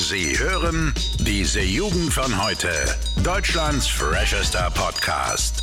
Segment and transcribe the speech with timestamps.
[0.00, 2.68] Sie hören diese Jugend von heute.
[3.22, 5.62] Deutschlands freshester Podcast.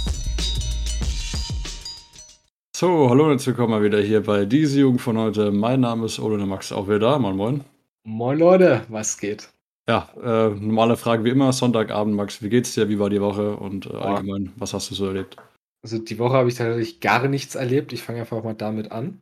[2.75, 5.49] So, hallo und herzlich willkommen mal wieder hier bei diese Jugend von heute.
[5.51, 7.17] Mein Name ist Ole Max, auch wieder da.
[7.19, 7.63] Moin, moin.
[8.03, 9.49] Moin Leute, was geht?
[9.89, 12.89] Ja, äh, normale Frage wie immer, Sonntagabend, Max, wie geht's dir?
[12.89, 15.35] Wie war die Woche und äh, allgemein, was hast du so erlebt?
[15.81, 17.91] Also die Woche habe ich tatsächlich gar nichts erlebt.
[17.91, 19.19] Ich fange einfach mal damit an.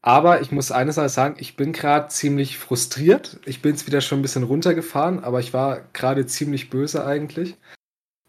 [0.00, 3.40] Aber ich muss eines mal sagen, ich bin gerade ziemlich frustriert.
[3.46, 7.56] Ich bin jetzt wieder schon ein bisschen runtergefahren, aber ich war gerade ziemlich böse eigentlich.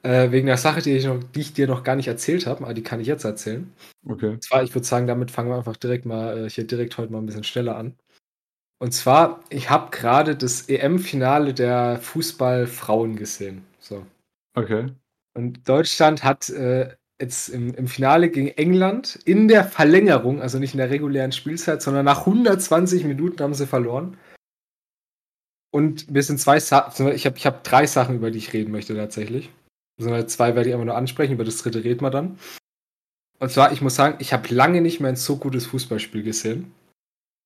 [0.02, 2.63] Äh, wegen der Sache, die ich, noch, die ich, dir noch gar nicht erzählt habe,
[2.63, 3.71] aber die kann ich jetzt erzählen.
[4.08, 4.30] Okay.
[4.30, 7.11] Und zwar, ich würde sagen, damit fangen wir einfach direkt mal äh, hier direkt heute
[7.11, 7.97] mal ein bisschen schneller an.
[8.80, 13.66] Und zwar, ich habe gerade das EM-Finale der Fußballfrauen gesehen.
[13.80, 14.05] So.
[14.55, 14.88] Okay.
[15.33, 20.73] Und Deutschland hat äh, jetzt im, im Finale gegen England in der Verlängerung, also nicht
[20.73, 24.18] in der regulären Spielzeit, sondern nach 120 Minuten haben sie verloren.
[25.72, 28.72] Und mir sind zwei Sachen, ich habe ich hab drei Sachen, über die ich reden
[28.72, 29.50] möchte tatsächlich.
[30.00, 32.39] Also zwei werde ich einfach nur ansprechen, über das dritte reden wir dann.
[33.39, 36.73] Und zwar, ich muss sagen, ich habe lange nicht mehr ein so gutes Fußballspiel gesehen.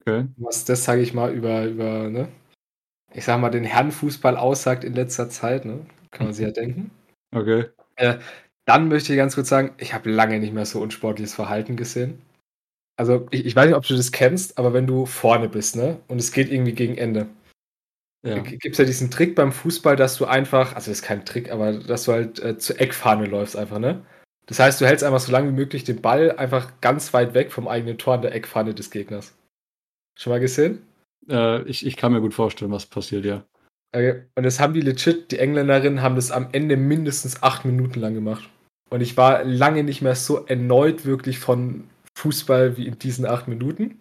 [0.01, 0.27] Okay.
[0.37, 2.29] Was das, sage ich mal, über, über, ne?
[3.13, 5.85] Ich sag mal, den Herrenfußball aussagt in letzter Zeit, ne?
[6.11, 6.91] Kann man sich ja denken.
[7.33, 7.65] Okay.
[7.95, 8.17] Äh,
[8.65, 12.21] dann möchte ich ganz kurz sagen, ich habe lange nicht mehr so unsportliches Verhalten gesehen.
[12.95, 15.99] Also, ich, ich weiß nicht, ob du das kennst, aber wenn du vorne bist, ne?
[16.07, 17.27] Und es geht irgendwie gegen Ende.
[18.25, 18.39] Ja.
[18.39, 21.51] Gibt es ja diesen Trick beim Fußball, dass du einfach, also das ist kein Trick,
[21.51, 24.05] aber dass du halt äh, zur Eckfahne läufst einfach, ne?
[24.45, 27.51] Das heißt, du hältst einfach so lange wie möglich den Ball einfach ganz weit weg
[27.51, 29.33] vom eigenen Tor an der Eckfahne des Gegners.
[30.17, 30.85] Schon mal gesehen?
[31.29, 33.43] Äh, ich, ich kann mir gut vorstellen, was passiert, ja.
[33.93, 34.23] Okay.
[34.35, 38.15] Und das haben die legit, die Engländerinnen haben das am Ende mindestens acht Minuten lang
[38.15, 38.49] gemacht.
[38.89, 43.47] Und ich war lange nicht mehr so erneut wirklich von Fußball wie in diesen acht
[43.47, 43.99] Minuten.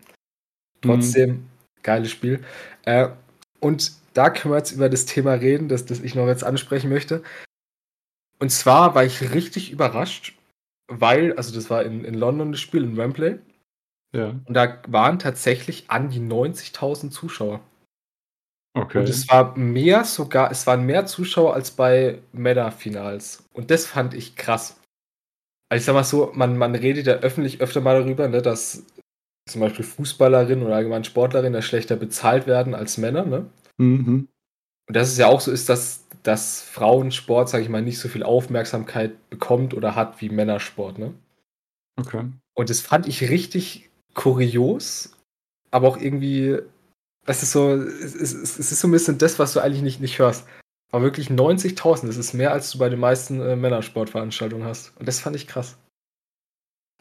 [0.80, 1.48] Trotzdem, mhm.
[1.82, 2.42] geiles Spiel.
[2.84, 3.08] Äh,
[3.60, 6.90] und da können wir jetzt über das Thema reden, das, das ich noch jetzt ansprechen
[6.90, 7.22] möchte.
[8.38, 10.34] Und zwar war ich richtig überrascht,
[10.88, 13.38] weil, also das war in, in London das Spiel, in Wembley.
[14.14, 14.34] Ja.
[14.44, 17.60] Und da waren tatsächlich an die 90.000 Zuschauer.
[18.74, 18.98] Okay.
[19.00, 23.44] Und es war mehr sogar, es waren mehr Zuschauer als bei Meta-Finals.
[23.52, 24.80] Und das fand ich krass.
[25.68, 28.84] Also ich sag mal so, man, man redet ja öffentlich öfter mal darüber, ne, dass
[29.48, 33.46] zum Beispiel Fußballerinnen oder allgemein Sportlerinnen ja schlechter bezahlt werden als Männer, ne?
[33.78, 34.28] Mhm.
[34.88, 38.08] Und dass es ja auch so ist, dass, dass Frauensport, sag ich mal, nicht so
[38.08, 41.12] viel Aufmerksamkeit bekommt oder hat wie Männersport, ne?
[41.98, 42.24] Okay.
[42.54, 45.16] Und das fand ich richtig kurios,
[45.70, 46.58] aber auch irgendwie,
[47.26, 50.00] es ist so, es ist, es ist so ein bisschen das, was du eigentlich nicht,
[50.00, 50.46] nicht hörst.
[50.90, 54.96] Aber wirklich 90.000, das ist mehr, als du bei den meisten äh, Männersportveranstaltungen hast.
[54.98, 55.78] Und das fand ich krass.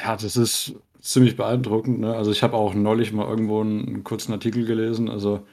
[0.01, 1.99] Ja, das ist ziemlich beeindruckend.
[1.99, 2.15] Ne?
[2.15, 5.09] Also ich habe auch neulich mal irgendwo einen, einen kurzen Artikel gelesen.
[5.09, 5.45] Also,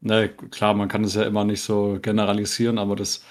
[0.00, 3.24] ne, klar, man kann es ja immer nicht so generalisieren, aber dass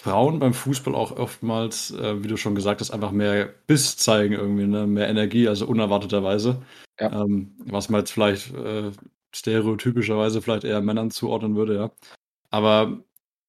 [0.00, 4.34] Frauen beim Fußball auch oftmals, äh, wie du schon gesagt hast, einfach mehr Biss zeigen
[4.34, 4.86] irgendwie, ne?
[4.86, 6.62] mehr Energie, also unerwarteterweise.
[7.00, 7.24] Ja.
[7.24, 8.90] Ähm, was man jetzt vielleicht äh,
[9.34, 11.90] stereotypischerweise vielleicht eher Männern zuordnen würde, ja.
[12.50, 13.02] Aber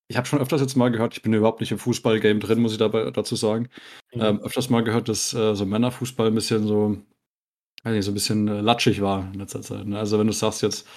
[0.08, 2.72] ich habe schon öfters jetzt mal gehört, ich bin überhaupt nicht im Fußballgame drin, muss
[2.72, 3.70] ich dabei dazu sagen.
[4.14, 4.22] Mhm.
[4.22, 6.98] Ähm, öfters mal gehört, dass äh, so Männerfußball ein bisschen so,
[7.84, 9.86] weiß nicht, so ein bisschen äh, latschig war in letzter Zeit.
[9.86, 10.00] Ne?
[10.00, 10.88] Also wenn du sagst jetzt,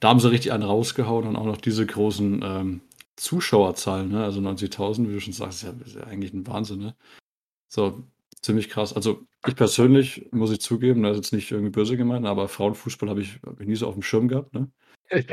[0.00, 2.80] da haben sie richtig einen rausgehauen und auch noch diese großen ähm,
[3.16, 4.22] Zuschauerzahlen, ne?
[4.22, 6.80] also 90.000, wie du schon sagst, ist ja, ist ja eigentlich ein Wahnsinn.
[6.80, 6.94] Ne?
[7.68, 8.02] So,
[8.42, 8.92] ziemlich krass.
[8.92, 13.08] Also ich persönlich, muss ich zugeben, das ist jetzt nicht irgendwie böse gemeint, aber Frauenfußball
[13.08, 14.54] habe ich, hab ich nie so auf dem Schirm gehabt.
[14.54, 14.70] Ne?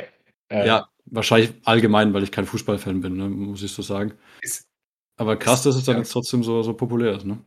[0.47, 4.13] Äh, Ja, wahrscheinlich allgemein, weil ich kein Fußballfan bin, ne, muss ich so sagen.
[4.41, 4.69] Ist,
[5.17, 6.01] Aber krass, dass es dann ja.
[6.01, 7.39] jetzt trotzdem so, so populär ist, ne?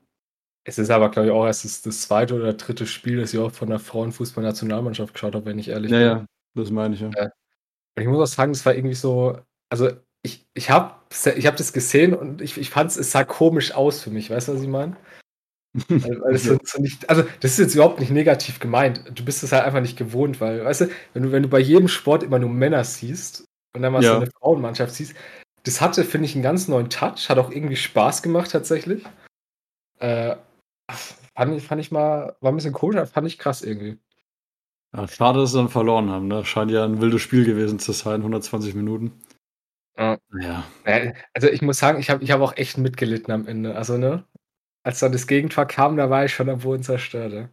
[0.69, 3.51] es ist aber, glaube ich, auch erst das, zweite oder dritte Spiel, das ich auch
[3.51, 6.07] von der Frauenfußball-Nationalmannschaft geschaut habe, wenn ich ehrlich Ja, bin.
[6.07, 7.07] ja, das meine ich ja.
[7.09, 9.39] Und ich muss auch sagen, das war irgendwie so,
[9.71, 9.91] also
[10.23, 10.95] ich, ich habe
[11.37, 14.29] ich hab das gesehen und ich, ich fand es, es sah komisch aus für mich,
[14.29, 14.97] weißt du, was ich meine?
[16.33, 19.03] Es so, so nicht, also das ist jetzt überhaupt nicht negativ gemeint.
[19.15, 21.59] Du bist es halt einfach nicht gewohnt, weil, weißt du, wenn du, wenn du bei
[21.61, 23.44] jedem Sport immer nur Männer siehst
[23.75, 24.17] und dann mal so Ja.
[24.17, 25.14] eine Frauenmannschaft siehst,
[25.64, 29.05] das hatte, finde ich, einen ganz neuen Touch, hat auch irgendwie Spaß gemacht tatsächlich.
[29.99, 30.37] Äh,
[31.37, 33.99] fand, ich, fand ich mal, war ein bisschen komisch, aber fand ich krass irgendwie.
[34.97, 36.44] Ja, schade, dass sie dann verloren haben, ne?
[36.47, 39.12] Scheint ja ein wildes Spiel gewesen zu sein, 120 Minuten.
[39.99, 40.17] Ja.
[40.41, 40.64] Ja.
[41.35, 43.75] Also ich muss sagen, ich habe ich hab auch echt mitgelitten am Ende.
[43.76, 44.25] Also, ne?
[44.85, 47.33] Als dann das Gegentor kam, da war ich schon am Boden zerstört.
[47.33, 47.49] Ja.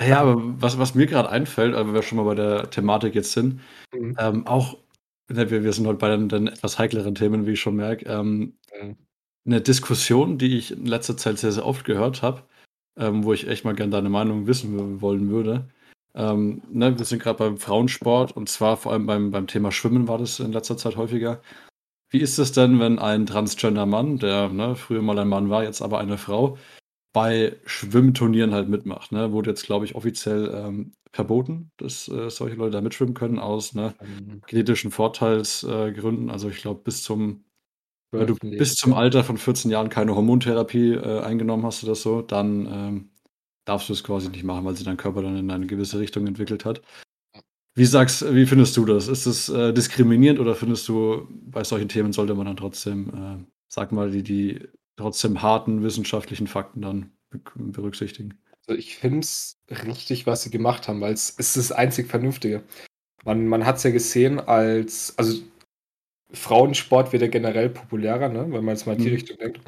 [0.00, 3.32] Ja, aber was, was mir gerade einfällt, wenn wir schon mal bei der Thematik jetzt
[3.32, 3.60] sind,
[3.92, 4.16] Mhm.
[4.18, 4.78] ähm, auch,
[5.28, 8.04] ne, wir, wir sind heute bei den, den etwas heikleren Themen, wie ich schon merke,
[8.06, 8.96] ähm, Mhm.
[9.46, 12.44] eine Diskussion, die ich in letzter Zeit sehr, sehr oft gehört habe,
[12.96, 15.68] ähm, wo ich echt mal gerne deine Meinung wissen wollen würde.
[16.14, 20.06] Ähm, ne, wir sind gerade beim Frauensport und zwar vor allem beim, beim Thema Schwimmen
[20.06, 21.40] war das in letzter Zeit häufiger.
[22.10, 25.82] Wie ist es denn, wenn ein Transgender-Mann, der ne, früher mal ein Mann war, jetzt
[25.82, 26.56] aber eine Frau,
[27.12, 29.12] bei Schwimmturnieren halt mitmacht?
[29.12, 29.32] Ne?
[29.32, 33.74] Wurde jetzt, glaube ich, offiziell ähm, verboten, dass äh, solche Leute da mitschwimmen können aus
[33.74, 36.30] ne, Ähm, genetischen Vorteilsgründen.
[36.30, 37.44] also ich glaube, bis zum
[38.10, 38.94] wenn du bis zum.
[38.94, 43.10] Alter von 14 Jahren keine Hormontherapie äh, eingenommen hast oder so, dann ähm,
[43.66, 46.26] darfst du es quasi nicht machen, weil sich dein Körper dann in eine gewisse Richtung
[46.26, 46.80] entwickelt hat.
[47.78, 49.06] Wie sagst, wie findest du das?
[49.06, 53.44] Ist es äh, diskriminierend oder findest du, bei solchen Themen sollte man dann trotzdem, äh,
[53.68, 58.34] sag mal, die, die trotzdem harten wissenschaftlichen Fakten dann be berücksichtigen?
[58.66, 62.64] Also ich finde es richtig, was sie gemacht haben, weil es ist das einzig Vernünftige.
[63.24, 65.40] Man, man hat es ja gesehen als, also
[66.32, 68.40] Frauensport wird ja generell populärer, ne?
[68.50, 69.14] wenn man jetzt mal in die Mhm.
[69.14, 69.60] Richtung denkt.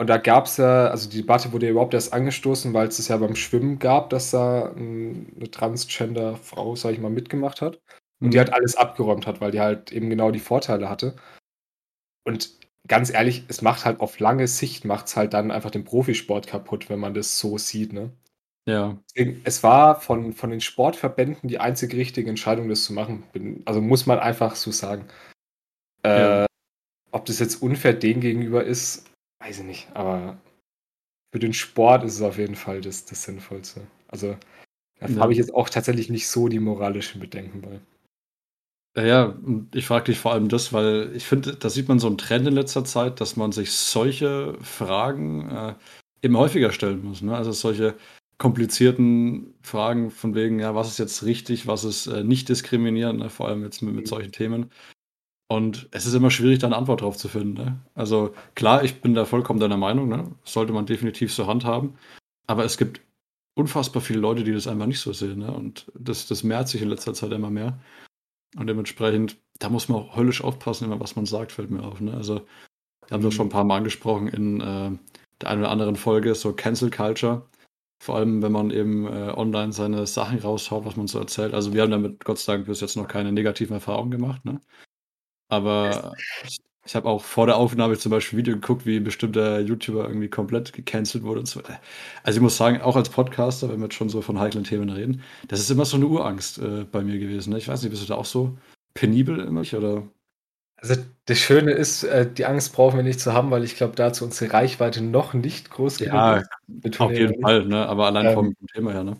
[0.00, 2.98] Und da gab es ja, also die Debatte wurde ja überhaupt erst angestoßen, weil es
[2.98, 7.82] es ja beim Schwimmen gab, dass da ähm, eine Transgender-Frau, sag ich mal, mitgemacht hat.
[8.18, 8.40] Und die Mhm.
[8.40, 11.16] halt alles abgeräumt hat, weil die halt eben genau die Vorteile hatte.
[12.24, 12.48] Und
[12.88, 16.46] ganz ehrlich, es macht halt auf lange Sicht, macht es halt dann einfach den Profisport
[16.46, 18.10] kaputt, wenn man das so sieht, ne?
[18.66, 18.96] Ja.
[19.14, 23.24] Deswegen, es war von, von den Sportverbänden die einzig richtige Entscheidung, das zu machen.
[23.66, 25.08] Also muss man einfach so sagen.
[26.06, 26.44] Ja.
[26.44, 26.46] Äh,
[27.10, 29.09] ob das jetzt unfair denen gegenüber ist,
[29.40, 29.88] weiß ich nicht.
[29.94, 30.38] Aber
[31.32, 33.86] für den Sport ist es auf jeden Fall das, das Sinnvollste.
[34.08, 34.36] Also
[35.00, 35.16] da Ja.
[35.20, 37.80] habe ich jetzt auch tatsächlich nicht so die moralischen Bedenken bei.
[38.96, 42.00] Ja, ja, und ich frage dich vor allem das, weil ich finde, da sieht man
[42.00, 45.74] so einen Trend in letzter Zeit, dass man sich solche Fragen äh,
[46.22, 47.22] eben häufiger stellen muss.
[47.22, 47.36] Ne?
[47.36, 47.94] Also solche
[48.38, 53.30] komplizierten Fragen von wegen, ja, was ist jetzt richtig, was ist äh, nicht diskriminierend, ne?
[53.30, 54.08] vor allem jetzt mit, mit Mhm.
[54.08, 54.70] solchen Themen.
[55.50, 57.54] Und es ist immer schwierig, da eine Antwort drauf zu finden.
[57.54, 57.80] Ne?
[57.96, 60.30] Also klar, ich bin da vollkommen deiner Meinung, ne?
[60.44, 61.94] sollte man definitiv so handhaben.
[62.46, 63.00] Aber es gibt
[63.54, 65.40] unfassbar viele Leute, die das einfach nicht so sehen.
[65.40, 65.50] Ne?
[65.52, 67.80] Und das, das mehrt sich in letzter Zeit immer mehr.
[68.56, 72.00] Und dementsprechend, da muss man auch höllisch aufpassen, immer was man sagt, fällt mir auf.
[72.00, 72.14] Ne?
[72.14, 72.46] Also,
[73.08, 74.92] wir haben das schon ein paar Mal angesprochen in äh,
[75.40, 77.48] der einen oder anderen Folge, so Cancel Culture.
[78.00, 81.54] Vor allem, wenn man eben äh, online seine Sachen raushaut, was man so erzählt.
[81.54, 84.44] Also, wir haben damit Gott sei Dank bis jetzt noch keine negativen Erfahrungen gemacht.
[84.44, 84.60] Ne?
[85.50, 86.14] Aber
[86.44, 89.60] ich, ich habe auch vor der Aufnahme zum Beispiel ein Video geguckt, wie ein bestimmter
[89.60, 91.80] YouTuber irgendwie komplett gecancelt wurde und so weiter.
[92.22, 94.88] Also ich muss sagen, auch als Podcaster, wenn wir jetzt schon so von heiklen Themen
[94.88, 97.50] reden, das ist immer so eine Urangst äh, bei mir gewesen.
[97.52, 97.58] Ne?
[97.58, 98.56] Ich weiß nicht, bist du da auch so
[98.94, 99.60] penibel immer?
[99.60, 100.04] Oder?
[100.76, 100.94] Also
[101.26, 104.24] das Schöne ist, äh, die Angst brauchen wir nicht zu haben, weil ich glaube, dazu
[104.24, 107.00] unsere Reichweite noch nicht groß genug Ja, ist.
[107.00, 107.42] Auf jeden.
[107.42, 107.86] Fall, ne?
[107.86, 109.04] aber allein Ähm, vom Thema her.
[109.04, 109.16] Ne?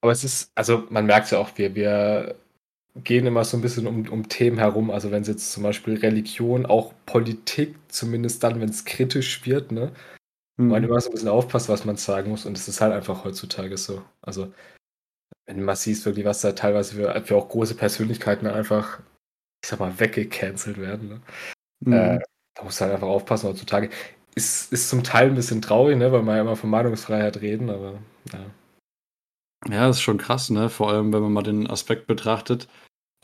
[0.00, 2.34] Aber es ist, also man merkt es ja auch, wir, wir
[3.02, 4.90] gehen immer so ein bisschen um, um Themen herum.
[4.90, 9.72] Also wenn es jetzt zum Beispiel Religion, auch Politik, zumindest dann, wenn es kritisch wird,
[9.72, 9.92] ne?
[10.56, 10.88] Man Mhm.
[10.88, 12.46] immer so ein bisschen aufpasst, was man sagen muss.
[12.46, 14.02] Und es ist halt einfach heutzutage so.
[14.22, 14.52] Also
[15.46, 19.00] wenn du mal siehst, wirklich, was da teilweise für, für auch große Persönlichkeiten einfach,
[19.62, 21.08] ich sag mal, weggecancelt werden.
[21.08, 21.20] Ne?
[21.80, 21.92] Mhm.
[21.92, 22.18] Äh,
[22.54, 23.90] da musst du halt einfach aufpassen heutzutage.
[24.36, 26.12] Ist, ist zum Teil ein bisschen traurig, ne?
[26.12, 27.98] weil wir ja immer von Meinungsfreiheit reden, aber
[28.32, 28.46] ja.
[29.68, 30.68] Ja, das ist schon krass, ne?
[30.68, 32.68] Vor allem, wenn man mal den Aspekt betrachtet,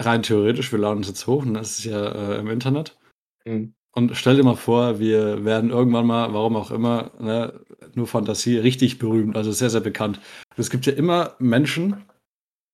[0.00, 1.58] rein theoretisch, wir laden es jetzt hoch, ne?
[1.58, 2.98] Das ist ja äh, im Internet.
[3.44, 3.74] Mhm.
[3.92, 7.60] Und stell dir mal vor, wir werden irgendwann mal, warum auch immer, ne,
[7.94, 10.18] nur Fantasie, richtig berühmt, also sehr, sehr bekannt.
[10.50, 12.04] Und es gibt ja immer Menschen,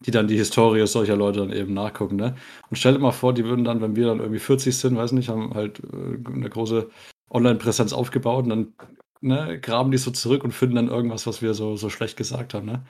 [0.01, 2.37] die dann die Historie solcher Leute dann eben nachgucken, ne?
[2.71, 5.13] Und stell dir mal vor, die würden dann, wenn wir dann irgendwie 40 sind, weiß
[5.13, 6.91] nicht, haben halt äh, eine große
[7.31, 8.75] Online-Präsenz aufgebaut und dann
[9.23, 12.55] ne, graben die so zurück und finden dann irgendwas, was wir so, so schlecht gesagt
[12.55, 12.87] haben, ne?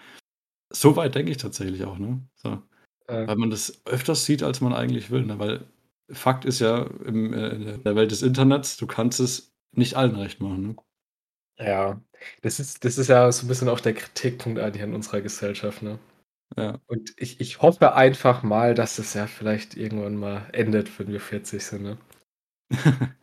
[0.72, 2.22] So weit denke ich tatsächlich auch, ne?
[2.34, 2.62] So.
[3.08, 5.38] Äh, Weil man das öfters sieht, als man eigentlich will, ne?
[5.38, 5.66] Weil
[6.10, 10.16] Fakt ist ja, im, äh, in der Welt des Internets, du kannst es nicht allen
[10.16, 10.76] recht machen, ne?
[11.58, 12.00] Ja,
[12.42, 15.82] das ist, das ist ja so ein bisschen auch der Kritikpunkt eigentlich an unserer Gesellschaft,
[15.82, 15.98] ne?
[16.56, 16.80] Ja.
[16.88, 21.20] Und ich, ich hoffe einfach mal, dass es ja vielleicht irgendwann mal endet, wenn wir
[21.20, 21.98] 40 sind, ne?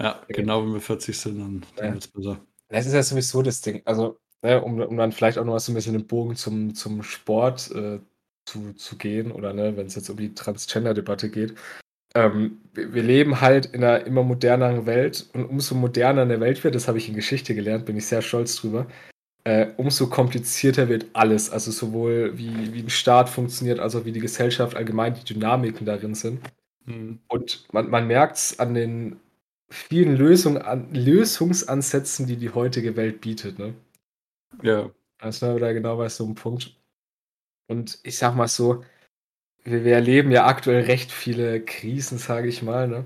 [0.00, 1.92] ja, genau, wenn wir 40 sind, dann, dann Ja.
[1.94, 2.46] wird es besser.
[2.68, 3.82] Das ist ja sowieso das Ding.
[3.86, 6.74] Also, ne, um, um dann vielleicht auch noch mal so ein bisschen den Bogen zum,
[6.74, 8.00] zum Sport äh,
[8.46, 11.54] zu, zu gehen oder ne, wenn es jetzt um die Transgender-Debatte geht.
[12.14, 16.74] Ähm, wir, leben halt in einer immer moderneren Welt und umso moderner eine Welt wird,
[16.74, 18.86] das habe ich in Geschichte gelernt, bin ich sehr stolz drüber,
[19.44, 21.50] äh, umso komplizierter wird alles.
[21.50, 25.84] Also sowohl wie, wie ein Staat funktioniert, als auch wie die Gesellschaft allgemein, die Dynamiken
[25.84, 26.40] darin sind.
[26.86, 27.18] Mhm.
[27.28, 29.20] Und man, man merkt es an den
[29.68, 33.58] vielen Lösung, an, Lösungsansätzen, die die heutige Welt bietet.
[33.58, 33.74] Ne?
[34.62, 34.90] Ja.
[35.18, 36.75] Also da genau bei so einem Punkt.
[37.68, 38.84] Und ich sag mal so,
[39.64, 42.88] wir, wir erleben ja aktuell recht viele Krisen, sage ich mal.
[42.88, 43.04] Ne?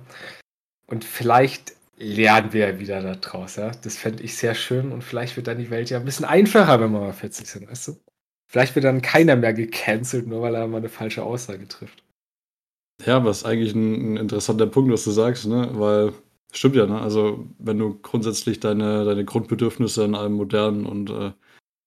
[0.86, 3.56] Und vielleicht lernen wir ja wieder da draus.
[3.56, 3.72] Ja?
[3.82, 6.80] Das fände ich sehr schön und vielleicht wird dann die Welt ja ein bisschen einfacher,
[6.80, 7.96] wenn wir mal 40 sind, weißt du?
[8.50, 12.02] vielleicht wird dann keiner mehr gecancelt, nur weil er mal eine falsche Aussage trifft.
[13.06, 15.70] Ja, was eigentlich ein, ein interessanter Punkt, was du sagst, ne?
[15.74, 16.12] Weil
[16.52, 17.00] stimmt ja, ne?
[17.00, 21.30] Also wenn du grundsätzlich deine, deine Grundbedürfnisse in einem modernen und äh,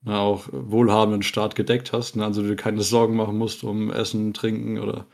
[0.06, 2.26] auch wohlhabenden Staat gedeckt hast, ne?
[2.26, 5.08] also du dir keine Sorgen machen musst um Essen, Trinken oder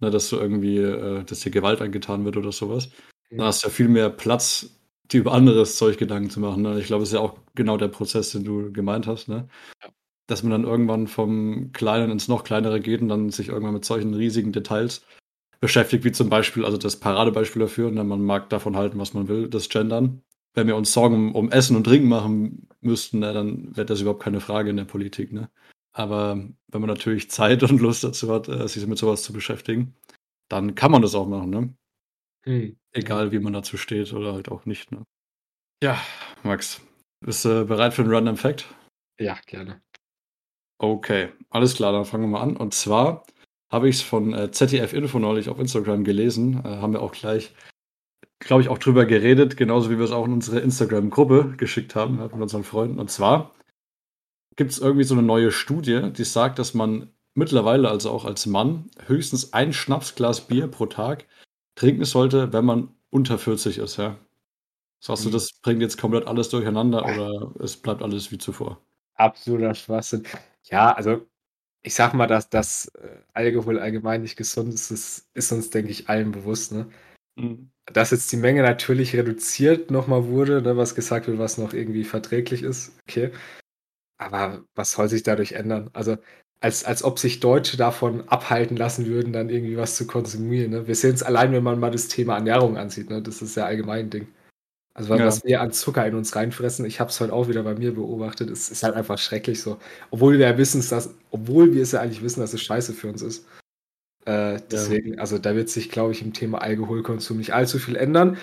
[0.00, 2.90] ne, dass du irgendwie, äh, dass dir Gewalt angetan wird oder sowas,
[3.30, 4.70] dann hast du ja viel mehr Platz,
[5.10, 6.62] dir über anderes Zeug Gedanken zu machen.
[6.62, 6.78] Ne?
[6.78, 9.48] Ich glaube, es ist ja auch genau der Prozess, den du gemeint hast, ne?
[9.82, 9.90] Ja.
[10.26, 13.86] Dass man dann irgendwann vom Kleinen ins noch kleinere geht und dann sich irgendwann mit
[13.86, 15.02] solchen riesigen Details
[15.60, 19.28] beschäftigt, wie zum Beispiel, also das Paradebeispiel dafür, ne, man mag davon halten, was man
[19.28, 20.22] will, das Gendern.
[20.54, 24.22] Wenn wir uns Sorgen um, Essen und Trinken machen müssten, ne, dann wäre das überhaupt
[24.22, 25.32] keine Frage in der Politik.
[25.32, 25.50] Ne?
[25.92, 26.36] Aber
[26.68, 29.94] wenn man natürlich Zeit und Lust dazu hat, äh, sich mit sowas zu beschäftigen,
[30.48, 31.50] dann kann man das auch machen.
[31.50, 31.74] Ne?
[32.44, 32.76] Hm.
[32.92, 34.90] Egal, wie man dazu steht oder halt auch nicht.
[34.92, 35.04] Ne?
[35.82, 36.00] Ja,
[36.42, 36.80] Max,
[37.20, 38.66] bist du bereit für einen Random Fact?
[39.20, 39.82] Ja, gerne.
[40.80, 42.56] Okay, alles klar, dann fangen wir mal an.
[42.56, 43.24] Und zwar
[43.70, 46.64] habe ich es von äh, ZDF Info neulich auf Instagram gelesen.
[46.64, 47.52] Äh, haben wir auch gleich,
[48.40, 52.18] glaube ich, auch drüber geredet, genauso wie wir es auch in unsere Instagram-Gruppe geschickt haben
[52.20, 52.98] äh, mit unseren Freunden.
[52.98, 53.54] Und zwar
[54.56, 58.46] gibt es irgendwie so eine neue Studie, die sagt, dass man mittlerweile, also auch als
[58.46, 61.26] Mann, höchstens ein Schnapsglas Bier pro Tag
[61.76, 64.18] trinken sollte, wenn man unter 40 ist, ja.
[65.00, 65.32] Sagst du, Mhm.
[65.32, 68.80] das bringt jetzt komplett alles durcheinander oder es bleibt alles wie zuvor?
[69.14, 70.24] Absoluter Schwachsinn.
[70.64, 71.26] Ja, also
[71.82, 75.90] ich sag mal, dass das äh, Alkohol allgemein nicht gesund ist, ist, ist uns, denke
[75.92, 76.72] ich, allen bewusst.
[76.72, 76.90] Ne?
[77.38, 77.70] Mhm.
[77.86, 82.04] Dass jetzt die Menge natürlich reduziert nochmal wurde, ne, was gesagt wird, was noch irgendwie
[82.04, 83.30] verträglich ist, okay.
[84.18, 85.90] Aber was soll sich dadurch ändern?
[85.94, 86.16] Also,
[86.60, 90.72] als, als ob sich Deutsche davon abhalten lassen würden, dann irgendwie was zu konsumieren.
[90.72, 90.86] Ne?
[90.88, 93.10] Wir sehen es allein, wenn man mal das Thema Ernährung ansieht.
[93.10, 93.22] Ne?
[93.22, 94.28] Das ist ja allgemein ein Ding.
[94.94, 95.26] Also, was, Ja.
[95.26, 97.94] was wir an Zucker in uns reinfressen, ich habe es heute auch wieder bei mir
[97.94, 99.78] beobachtet, es ist halt einfach schrecklich so.
[100.10, 103.08] Obwohl wir ja wissen, dass, obwohl wir es ja eigentlich wissen, dass es scheiße für
[103.08, 103.46] uns ist.
[104.28, 108.36] Äh, deswegen, also da wird sich, glaube ich, im Thema Alkoholkonsum nicht allzu viel ändern.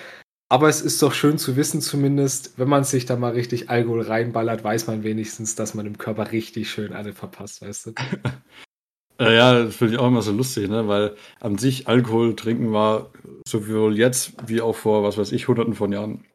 [0.48, 4.02] Aber es ist doch schön zu wissen, zumindest, wenn man sich da mal richtig Alkohol
[4.02, 7.92] reinballert, weiß man wenigstens, dass man dem Körper richtig schön eine verpasst, weißt du?
[9.18, 10.88] Ja, das finde ich auch immer so lustig, ne?
[10.88, 13.12] weil an sich Alkohol trinken war
[13.48, 16.26] sowohl jetzt wie auch vor, was weiß ich, hunderten von Jahren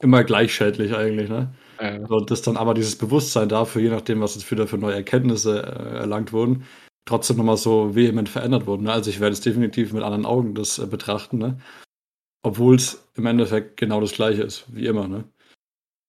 [0.00, 1.28] immer gleich schädlich eigentlich.
[1.28, 1.54] Ne?
[1.76, 4.94] Äh, Und dass dann aber dieses Bewusstsein dafür, je nachdem, was jetzt wieder für neue
[4.94, 6.64] Erkenntnisse äh, erlangt wurden,
[7.06, 8.84] trotzdem nochmal so vehement verändert wurden.
[8.84, 8.92] Ne?
[8.92, 11.58] Also ich werde es definitiv mit anderen Augen das äh, betrachten, ne?
[12.42, 15.08] obwohl es im Endeffekt genau das gleiche ist, wie immer.
[15.08, 15.24] Ne?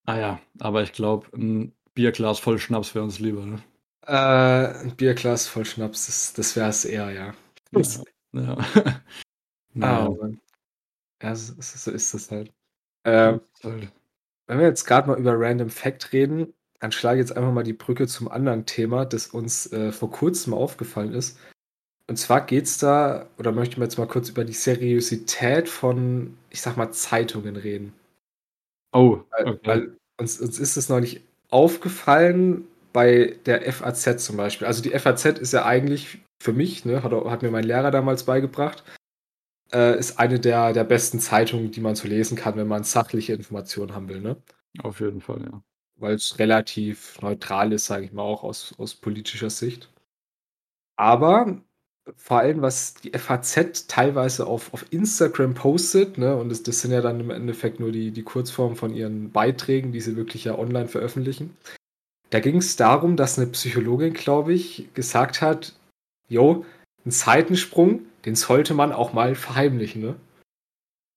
[0.05, 3.45] Ah ja, aber ich glaube, ein Bierglas voll Schnaps wäre uns lieber.
[3.45, 3.63] Ne?
[4.07, 7.33] äh, ein Bierglas voll Schnaps, das, das wäre es eher, ja.
[7.71, 7.81] Ja.
[8.33, 8.57] Ja.
[9.79, 10.09] Ah, naja.
[10.09, 10.41] Mann.
[11.21, 12.51] Ja, so, so ist das halt.
[13.03, 13.91] Ähm, Halt.
[14.47, 17.63] Wenn wir jetzt gerade mal über Random Fact reden, dann schlage ich jetzt einfach mal
[17.63, 21.39] die Brücke zum anderen Thema, das uns äh, vor kurzem aufgefallen ist.
[22.09, 26.37] Und zwar geht es da, oder möchten wir jetzt mal kurz über die Seriosität von,
[26.49, 27.93] ich sag mal, Zeitungen reden.
[28.93, 29.59] Oh, Weil, okay.
[29.63, 34.67] weil uns, uns ist es neulich aufgefallen bei der FAZ zum Beispiel.
[34.67, 38.23] Also die FAZ ist ja eigentlich für mich, ne, hat, hat mir mein Lehrer damals
[38.23, 38.83] beigebracht,
[39.73, 43.33] äh, ist eine der, der besten Zeitungen, die man so lesen kann, wenn man sachliche
[43.33, 44.21] Informationen haben will.
[44.21, 44.37] Ne?
[44.81, 45.61] Auf jeden Fall, ja.
[45.97, 49.89] Weil es relativ neutral ist, sage ich mal, auch aus, aus politischer Sicht.
[50.95, 51.61] Aber
[52.15, 56.91] vor allem, was die FAZ teilweise auf, auf Instagram postet, ne, und das, das sind
[56.91, 60.57] ja dann im Endeffekt nur die, die Kurzform von ihren Beiträgen, die sie wirklich ja
[60.57, 61.55] online veröffentlichen.
[62.29, 65.73] Da ging es darum, dass eine Psychologin, glaube ich, gesagt hat,
[66.29, 66.65] jo,
[67.05, 70.15] ein Seitensprung, den sollte man auch mal verheimlichen, ne?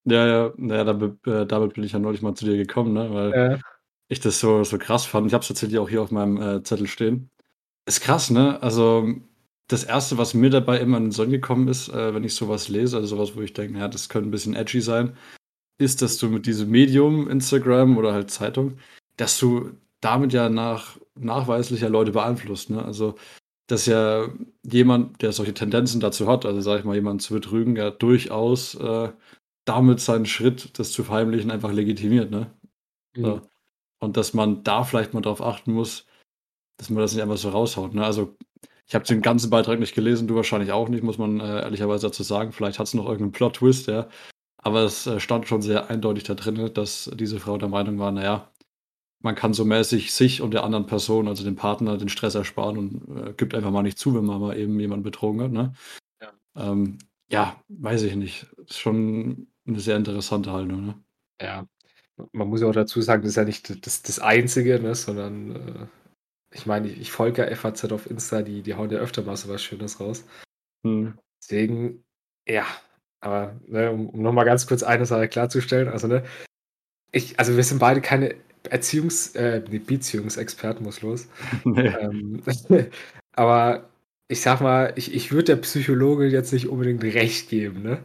[0.05, 3.13] Ja, ja, naja, damit, äh, damit bin ich ja neulich mal zu dir gekommen, ne?
[3.13, 3.59] weil Äh,
[4.11, 5.27] ich das so, so krass fand.
[5.27, 7.29] Ich habe es tatsächlich auch hier auf meinem äh, Zettel stehen.
[7.85, 8.61] Ist krass, ne?
[8.61, 9.07] Also
[9.67, 12.67] das Erste, was mir dabei immer in den Sinn gekommen ist, äh, wenn ich sowas
[12.67, 15.15] lese, also sowas, wo ich denke, ja, das könnte ein bisschen edgy sein,
[15.77, 18.77] ist, dass du mit diesem Medium, Instagram oder halt Zeitung,
[19.15, 22.83] dass du damit ja nach, nachweislich ja Leute beeinflusst, ne?
[22.83, 23.15] Also
[23.67, 24.27] dass ja
[24.63, 28.75] jemand, der solche Tendenzen dazu hat, also sag ich mal, jemanden zu betrügen, ja durchaus
[28.75, 29.09] äh,
[29.63, 32.51] damit seinen Schritt, das zu verheimlichen, einfach legitimiert, ne?
[33.15, 33.41] So.
[34.01, 36.05] Und dass man da vielleicht mal drauf achten muss,
[36.77, 37.93] dass man das nicht einfach so raushaut.
[37.93, 38.03] Ne?
[38.03, 38.35] Also,
[38.87, 42.07] ich habe den ganzen Beitrag nicht gelesen, du wahrscheinlich auch nicht, muss man äh, ehrlicherweise
[42.07, 42.51] dazu sagen.
[42.51, 44.09] Vielleicht hat es noch irgendeinen Plot-Twist, ja.
[44.57, 48.11] Aber es äh, stand schon sehr eindeutig da drin, dass diese Frau der Meinung war,
[48.11, 48.51] naja,
[49.21, 52.77] man kann so mäßig sich und der anderen Person, also dem Partner, den Stress ersparen
[52.77, 55.51] und äh, gibt einfach mal nicht zu, wenn man mal eben jemanden betrogen hat.
[55.51, 55.73] Ne?
[56.21, 56.31] Ja.
[56.55, 56.97] Ähm,
[57.29, 58.47] ja, weiß ich nicht.
[58.65, 60.85] Ist schon eine sehr interessante Haltung.
[60.87, 60.95] Ne?
[61.39, 61.65] Ja,
[62.33, 65.55] man muss ja auch dazu sagen, das ist ja nicht das, das Einzige, ne, sondern
[65.55, 65.87] äh,
[66.53, 69.37] ich meine, ich, ich folge ja FAZ auf Insta, die, die hauen ja öfter mal
[69.37, 70.25] so was Schönes raus.
[70.85, 71.17] Hm.
[71.41, 72.03] Deswegen,
[72.47, 72.65] ja,
[73.21, 76.23] aber ne, um, um nochmal ganz kurz eine Sache klarzustellen, also ne,
[77.11, 78.35] ich, also wir sind beide keine
[78.69, 81.27] Erziehungs-, äh, Beziehungsexperten, muss los.
[81.65, 81.87] Nee.
[81.87, 82.43] Ähm,
[83.33, 83.89] aber
[84.27, 88.03] ich sag mal, ich, ich würde der Psychologe jetzt nicht unbedingt recht geben, ne?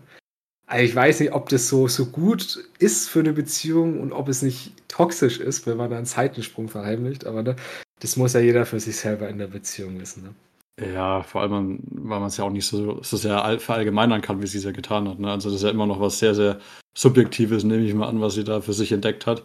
[0.67, 4.29] Also ich weiß nicht, ob das so, so gut ist für eine Beziehung und ob
[4.29, 7.57] es nicht toxisch ist, wenn man da einen Zeitensprung verheimlicht, aber ne,
[8.01, 10.25] das muss ja jeder für sich selber in der Beziehung wissen.
[10.25, 10.35] Ne?
[10.93, 14.47] Ja, vor allem, weil man es ja auch nicht so, so sehr verallgemeinern kann, wie
[14.47, 15.21] sie es ja getan hat.
[15.21, 15.31] Ne?
[15.31, 16.59] Also das ist ja immer noch was sehr, sehr
[16.97, 19.45] Subjektives, nehme ich mal an, was sie da für sich entdeckt hat.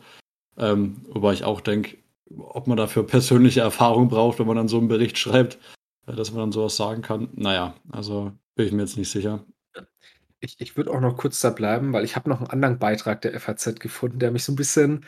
[0.57, 1.97] Ähm, wobei ich auch denke,
[2.37, 5.59] ob man dafür persönliche Erfahrung braucht, wenn man dann so einen Bericht schreibt,
[6.07, 7.29] äh, dass man dann sowas sagen kann.
[7.33, 9.45] Naja, also bin ich mir jetzt nicht sicher.
[10.41, 13.21] Ich, ich würde auch noch kurz da bleiben, weil ich habe noch einen anderen Beitrag
[13.21, 15.05] der FAZ gefunden, der mich so ein bisschen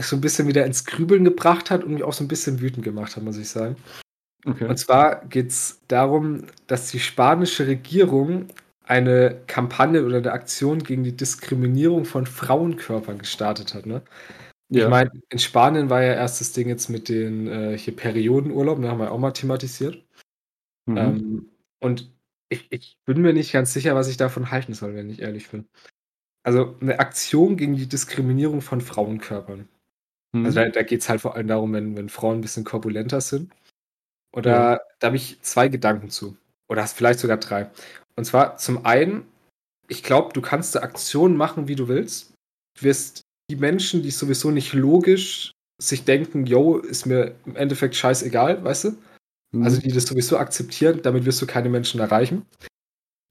[0.00, 2.84] so ein bisschen wieder ins Grübeln gebracht hat und mich auch so ein bisschen wütend
[2.84, 3.76] gemacht hat, muss ich sagen.
[4.44, 4.66] Okay.
[4.66, 8.48] Und zwar geht es darum, dass die spanische Regierung
[8.84, 13.86] eine Kampagne oder eine Aktion gegen die Diskriminierung von Frauenkörpern gestartet hat.
[13.86, 14.02] Ne?
[14.68, 14.84] Ja.
[14.84, 18.76] Ich meine, in Spanien war ja erst das Ding jetzt mit den äh, hier Periodenurlaub,
[18.76, 20.04] da ne, haben wir auch mal thematisiert.
[20.86, 20.96] Mhm.
[20.96, 22.12] Ähm, und
[22.48, 25.48] ich, ich bin mir nicht ganz sicher, was ich davon halten soll, wenn ich ehrlich
[25.48, 25.66] bin.
[26.42, 29.68] Also eine Aktion gegen die Diskriminierung von Frauenkörpern.
[30.32, 30.44] Mhm.
[30.44, 33.20] Also da, da geht es halt vor allem darum, wenn, wenn Frauen ein bisschen korpulenter
[33.20, 33.52] sind.
[34.32, 34.80] Oder ja.
[34.98, 36.36] da habe ich zwei Gedanken zu.
[36.68, 37.70] Oder hast vielleicht sogar drei.
[38.16, 39.26] Und zwar zum einen,
[39.88, 42.34] ich glaube, du kannst eine Aktion machen, wie du willst.
[42.76, 47.96] Du wirst die Menschen, die sowieso nicht logisch sich denken, yo, ist mir im Endeffekt
[47.96, 48.96] scheißegal, weißt du?
[49.54, 49.64] Mhm.
[49.64, 52.46] Also die das sowieso akzeptieren, damit wirst du keine Menschen erreichen.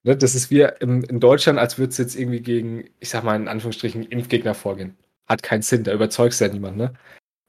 [0.05, 3.23] Ne, das ist wie in, in Deutschland, als würde es jetzt irgendwie gegen, ich sag
[3.23, 4.97] mal in Anführungsstrichen, Impfgegner vorgehen.
[5.27, 6.93] Hat keinen Sinn, da überzeugst du ja niemanden, ne?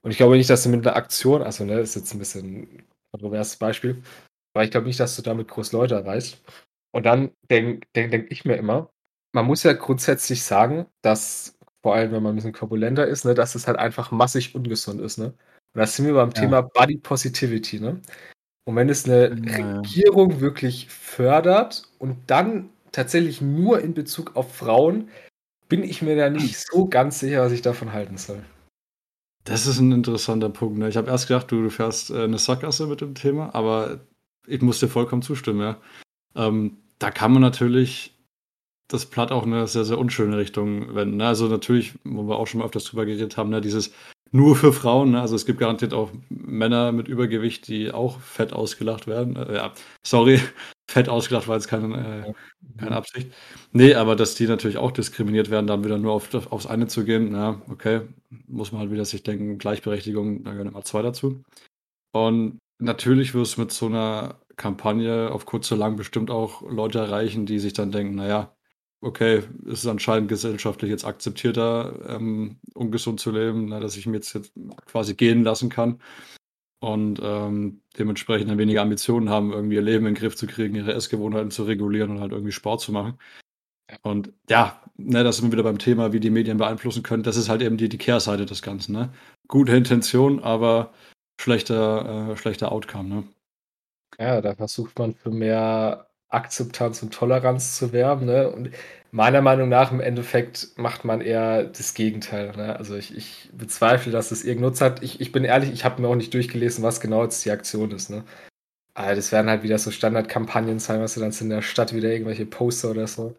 [0.03, 2.63] Und ich glaube nicht, dass du mit einer Aktion, also ne, ist jetzt ein bisschen
[2.63, 4.03] ein kontroverses Beispiel,
[4.55, 6.43] aber ich glaube nicht, dass du damit groß Leute erreichst.
[6.93, 8.91] Und dann denke denk, denk ich mir immer,
[9.33, 13.35] man muss ja grundsätzlich sagen, dass, vor allem wenn man ein bisschen korpulenter ist, ne,
[13.35, 15.19] dass es halt einfach massig ungesund ist.
[15.19, 15.27] Ne?
[15.27, 16.41] Und da sind wir beim ja.
[16.41, 17.81] Thema Body Positivity.
[17.81, 18.01] Ne?
[18.65, 19.77] Und wenn es eine ja.
[19.77, 25.09] Regierung wirklich fördert und dann tatsächlich nur in Bezug auf Frauen,
[25.69, 28.43] bin ich mir da nicht so ganz sicher, was ich davon halten soll.
[29.45, 30.79] Das ist ein interessanter Punkt.
[30.79, 30.89] Ne?
[30.89, 34.01] Ich habe erst gedacht, du, du fährst äh, eine Sackgasse mit dem Thema, aber
[34.47, 35.61] ich muss dir vollkommen zustimmen.
[35.61, 35.77] Ja.
[36.35, 38.15] Ähm, da kann man natürlich
[38.89, 41.19] das Platt auch in eine sehr, sehr unschöne Richtung wenden.
[41.19, 41.27] Ne?
[41.27, 43.93] Also natürlich, wo wir auch schon mal öfters drüber geredet haben, ne, dieses
[44.35, 45.13] nur für Frauen.
[45.13, 45.21] Ne?
[45.21, 49.37] Also es gibt garantiert auch Männer mit Übergewicht, die auch fett ausgelacht werden.
[49.37, 49.73] Äh, ja,
[50.05, 50.41] sorry,
[50.91, 52.33] fett ausgelacht war jetzt keine, äh,
[52.79, 53.33] keine Absicht.
[53.73, 57.05] Nee, aber dass die natürlich auch diskriminiert werden, dann wieder nur auf, aufs eine zu
[57.05, 58.03] gehen, na, okay,
[58.49, 61.45] muss man halt wieder sich denken, Gleichberechtigung, da gehören immer zwei dazu.
[62.13, 66.99] Und natürlich wirst du mit so einer Kampagne auf kurz oder lang bestimmt auch Leute
[66.99, 68.53] erreichen, die sich dann denken, naja,
[69.05, 74.17] okay, es ist anscheinend gesellschaftlich jetzt akzeptierter, ähm, ungesund zu leben, na, dass ich mir
[74.17, 74.53] jetzt, jetzt
[74.87, 76.01] quasi gehen lassen kann
[76.81, 80.75] und ähm, dementsprechend dann weniger Ambitionen haben, irgendwie ihr Leben in den Griff zu kriegen,
[80.75, 83.19] ihre Essgewohnheiten zu regulieren und halt irgendwie Sport zu machen.
[84.03, 87.23] Und ja, ne, da sind wir wieder beim Thema, wie die Medien beeinflussen können.
[87.23, 88.93] Das ist halt eben die, die Kehrseite des Ganzen.
[88.93, 89.13] Ne?
[89.49, 90.93] Gute Intention, aber
[91.41, 93.09] schlechter, äh, schlechter Outcome.
[93.09, 93.25] Ne?
[94.19, 98.27] Ja, da versucht man für mehr Akzeptanz und Toleranz zu werben.
[98.27, 98.51] Ne?
[98.51, 98.71] Und
[99.11, 102.53] meiner Meinung nach im Endeffekt macht man eher das Gegenteil.
[102.57, 102.77] Ne?
[102.77, 105.03] Also ich, ich, bezweifle, dass das irgendeinen Nutz hat.
[105.03, 107.91] Ich, ich bin ehrlich, ich habe mir auch nicht durchgelesen, was genau jetzt die Aktion
[107.93, 108.11] ist.
[108.11, 108.25] Ne?
[108.95, 112.11] Aber das werden halt wieder so Standardkampagnen sein, was du dann in der Stadt wieder
[112.11, 113.37] irgendwelche Poster oder so.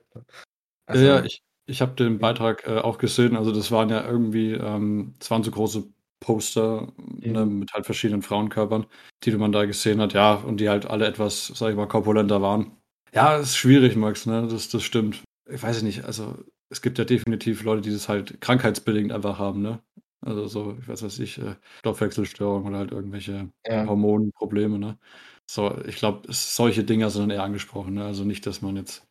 [0.85, 3.35] Also, ja, ich, ich habe den Beitrag äh, auch gesehen.
[3.35, 5.87] Also das waren ja irgendwie, ähm, es waren so große
[6.19, 7.31] Poster mhm.
[7.31, 8.85] ne, mit halt verschiedenen Frauenkörpern,
[9.23, 12.41] die man da gesehen hat, ja, und die halt alle etwas, sag ich mal, korpulenter
[12.41, 12.71] waren.
[13.15, 14.45] Ja, ist schwierig, Max, ne?
[14.49, 15.23] Das, das stimmt.
[15.49, 16.37] Ich weiß nicht, also
[16.69, 19.79] es gibt ja definitiv Leute, die das halt krankheitsbedingt einfach haben, ne?
[20.19, 23.85] Also so, ich weiß was ich, äh, Stoffwechselstörungen oder halt irgendwelche ja.
[23.85, 24.97] Hormonprobleme, ne?
[25.47, 28.03] So, ich glaube, solche Dinge sind dann eher angesprochen, ne?
[28.05, 29.07] Also nicht, dass man jetzt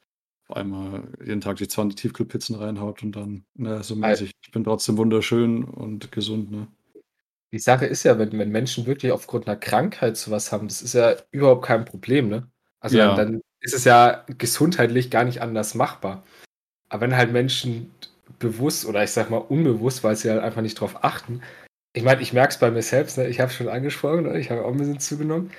[0.48, 4.64] auf einmal jeden Tag die 20 Tiefkühlpizzen reinhaut und dann, ne, so mäßig, ich bin
[4.64, 6.68] trotzdem wunderschön und gesund, ne?
[7.52, 10.92] Die Sache ist ja, wenn, wenn Menschen wirklich aufgrund einer Krankheit sowas haben, das ist
[10.92, 12.50] ja überhaupt kein Problem, ne?
[12.80, 13.14] Also ja.
[13.14, 16.22] dann, dann ist es ja gesundheitlich gar nicht anders machbar.
[16.88, 17.90] Aber wenn halt Menschen
[18.38, 21.42] bewusst oder ich sag mal unbewusst, weil sie halt einfach nicht drauf achten,
[21.96, 23.28] ich meine, ich merke es bei mir selbst, ne?
[23.28, 24.38] ich habe schon angesprochen, ne?
[24.38, 25.50] ich habe auch ein bisschen zugenommen.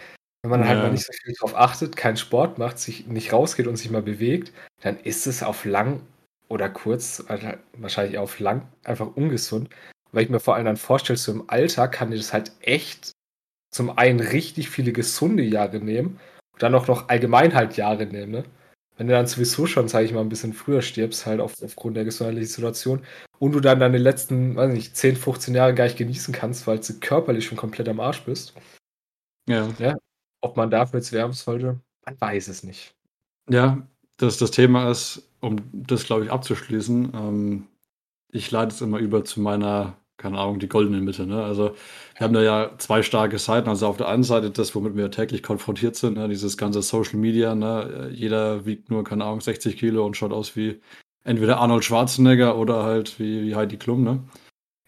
[0.44, 0.68] Wenn man ja.
[0.68, 3.90] halt mal nicht so viel drauf achtet, keinen Sport macht, sich nicht rausgeht und sich
[3.90, 6.02] mal bewegt, dann ist es auf lang
[6.50, 9.70] oder kurz, also wahrscheinlich auf lang, einfach ungesund
[10.16, 13.12] weil ich mir vor allem dann vorstelle, so im Alter kann dir das halt echt
[13.70, 16.22] zum einen richtig viele gesunde Jahre nehmen
[16.56, 18.44] und dann auch noch allgemein halt Jahre nehmen, ne?
[18.98, 21.98] Wenn du dann sowieso schon, sage ich mal, ein bisschen früher stirbst, halt auf, aufgrund
[21.98, 23.04] der gesundheitlichen Situation
[23.40, 26.80] und du dann deine letzten, weiß nicht, 10, 15 Jahre gar nicht genießen kannst, weil
[26.80, 28.54] du körperlich schon komplett am Arsch bist.
[29.50, 29.68] Ja.
[29.80, 29.98] ja
[30.40, 32.96] ob man dafür jetzt werben sollte, man weiß es nicht.
[33.50, 33.86] Ja,
[34.18, 37.68] das, das Thema ist, um das, glaube ich, abzuschließen, ähm,
[38.32, 41.28] ich leite es immer über zu meiner keine Ahnung, die goldene Mitte.
[41.28, 41.44] Ne?
[41.44, 41.76] Also
[42.18, 43.70] wir haben da ja zwei starke Seiten.
[43.70, 46.28] Also auf der einen Seite das, womit wir täglich konfrontiert sind, ne?
[46.28, 47.54] dieses ganze Social Media.
[47.54, 48.10] Ne?
[48.12, 50.82] Jeder wiegt nur, keine Ahnung, 60 Kilo und schaut aus wie
[51.24, 54.04] entweder Arnold Schwarzenegger oder halt wie, wie Heidi Klum.
[54.04, 54.24] Ne?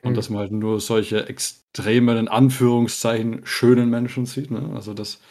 [0.01, 0.15] Und mhm.
[0.15, 4.49] dass man halt nur solche extremen, in Anführungszeichen, schönen Menschen sieht.
[4.49, 4.71] Ne?
[4.73, 5.21] Also das,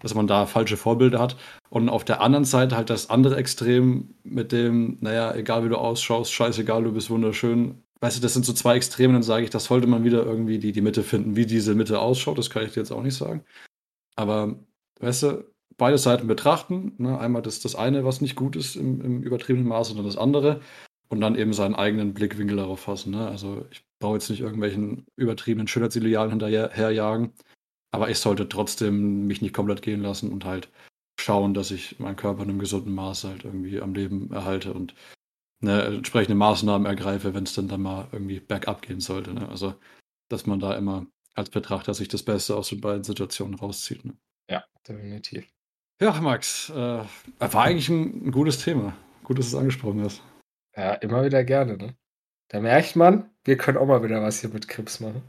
[0.00, 1.36] dass man da falsche Vorbilder hat.
[1.68, 5.76] Und auf der anderen Seite halt das andere Extrem mit dem, naja, egal wie du
[5.76, 9.50] ausschaust, scheißegal, du bist wunderschön, weißt du, das sind so zwei Extreme, dann sage ich,
[9.50, 11.36] das sollte man wieder irgendwie die, die Mitte finden.
[11.36, 13.44] Wie diese Mitte ausschaut, das kann ich dir jetzt auch nicht sagen.
[14.16, 14.58] Aber,
[15.00, 15.44] weißt du,
[15.76, 16.94] beide Seiten betrachten.
[16.98, 17.18] Ne?
[17.18, 20.16] Einmal das, das eine, was nicht gut ist im, im übertriebenen Maße, und dann das
[20.16, 20.60] andere.
[21.08, 23.10] Und dann eben seinen eigenen Blickwinkel darauf fassen.
[23.12, 23.26] Ne?
[23.26, 27.32] Also ich brauche jetzt nicht irgendwelchen übertriebenen Schönheitsidealen hinterherjagen.
[27.92, 30.68] Aber ich sollte trotzdem mich nicht komplett gehen lassen und halt
[31.18, 34.94] schauen, dass ich meinen Körper in einem gesunden Maß halt irgendwie am Leben erhalte und
[35.60, 39.32] ne, entsprechende Maßnahmen ergreife, wenn es dann, dann mal irgendwie bergab gehen sollte.
[39.34, 39.48] Ne?
[39.48, 39.74] Also,
[40.28, 44.04] dass man da immer als Betrachter sich das Beste aus den beiden Situationen rauszieht.
[44.04, 44.16] Ne?
[44.50, 45.46] Ja, definitiv.
[46.00, 48.96] Ja, Max, äh, war eigentlich ein, ein, gutes Thema.
[49.22, 50.22] Gut, dass du es angesprochen hast.
[50.76, 51.76] Ja, immer wieder gerne.
[51.76, 51.94] Ne?
[52.48, 55.22] Da merkt man, wir können auch mal wieder was hier mit Krips machen.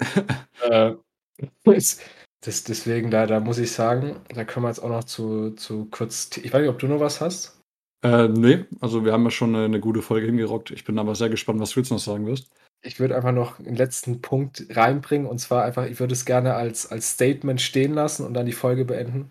[0.62, 0.94] äh,
[1.64, 5.86] das, deswegen, da, da muss ich sagen, da können wir jetzt auch noch zu, zu
[5.86, 6.36] kurz.
[6.36, 7.57] Ich weiß nicht, ob du noch was hast.
[8.02, 10.70] Äh, nee, also wir haben ja schon eine, eine gute Folge hingerockt.
[10.70, 12.50] Ich bin aber sehr gespannt, was du jetzt noch sagen wirst.
[12.82, 16.54] Ich würde einfach noch einen letzten Punkt reinbringen und zwar einfach, ich würde es gerne
[16.54, 19.30] als, als Statement stehen lassen und dann die Folge beenden.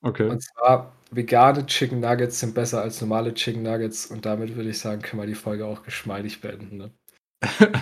[0.00, 0.28] Okay.
[0.28, 4.78] Und zwar, vegane Chicken Nuggets sind besser als normale Chicken Nuggets und damit würde ich
[4.78, 6.78] sagen, können wir die Folge auch geschmeidig beenden.
[6.78, 6.90] Ne?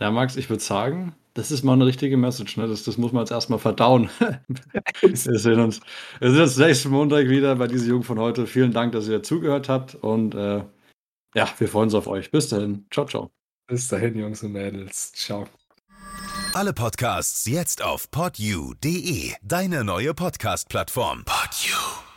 [0.00, 2.68] ja, Max, ich würde sagen, das ist mal eine richtige Message, ne?
[2.68, 4.10] Das, das muss man jetzt erstmal verdauen.
[5.00, 5.80] wir sehen uns.
[6.20, 8.46] Wir sehen uns nächsten Montag wieder bei dieser Jugend von heute.
[8.46, 10.62] Vielen Dank, dass ihr zugehört habt und äh,
[11.34, 12.30] ja, wir freuen uns auf euch.
[12.30, 12.86] Bis dahin.
[12.90, 13.30] Ciao, ciao.
[13.66, 15.12] Bis dahin, Jungs und Mädels.
[15.12, 15.46] Ciao.
[16.54, 21.24] Alle Podcasts jetzt auf podyou.de, deine neue Podcast-Plattform.
[21.24, 22.11] Podyou.